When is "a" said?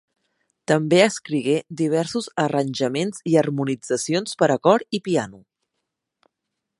4.55-4.59